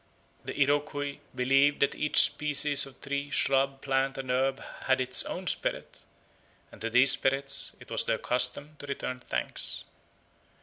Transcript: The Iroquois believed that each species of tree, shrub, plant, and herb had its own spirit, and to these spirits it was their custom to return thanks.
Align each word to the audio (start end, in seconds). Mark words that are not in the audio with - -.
The 0.43 0.59
Iroquois 0.59 1.19
believed 1.35 1.79
that 1.81 1.93
each 1.93 2.23
species 2.23 2.87
of 2.87 2.99
tree, 3.01 3.29
shrub, 3.29 3.83
plant, 3.83 4.17
and 4.17 4.31
herb 4.31 4.59
had 4.85 4.99
its 4.99 5.23
own 5.25 5.45
spirit, 5.45 6.03
and 6.71 6.81
to 6.81 6.89
these 6.89 7.11
spirits 7.11 7.75
it 7.79 7.91
was 7.91 8.05
their 8.05 8.17
custom 8.17 8.77
to 8.79 8.87
return 8.87 9.19
thanks. 9.19 9.83